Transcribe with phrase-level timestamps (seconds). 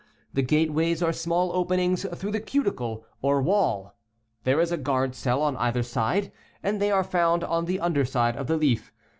[0.33, 3.93] The gateways are small openings through the cuticle or wall.
[4.45, 6.31] There is a guard cell on either side,
[6.63, 8.91] and they are found on the un dersideof theleaf.